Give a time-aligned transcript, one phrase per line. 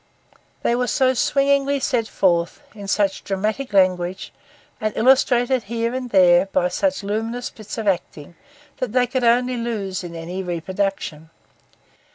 [0.63, 4.33] They were so swingingly set forth, in such dramatic language,
[4.79, 8.33] and illustrated here and there by such luminous bits of acting,
[8.77, 11.29] that they could only lose in any reproduction.